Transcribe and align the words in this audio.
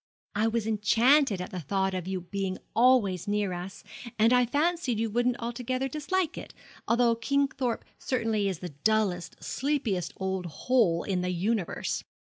'I 0.33 0.47
was 0.47 0.65
enchanted 0.65 1.39
at 1.41 1.51
the 1.51 1.59
thought 1.59 1.93
of 1.93 2.07
your 2.07 2.21
being 2.21 2.57
always 2.75 3.27
near 3.27 3.53
us, 3.53 3.83
and 4.17 4.33
I 4.33 4.47
fancied 4.47 4.97
you 4.99 5.11
wouldn't 5.11 5.37
altogether 5.37 5.87
dislike 5.87 6.39
it; 6.39 6.55
although 6.87 7.15
Kingthorpe 7.15 7.85
certainly 7.99 8.49
is 8.49 8.57
the 8.61 8.69
dullest, 8.69 9.43
sleepiest 9.43 10.13
old 10.17 10.47
hole 10.47 11.03
in 11.03 11.21
the 11.21 11.29
universe. 11.29 12.03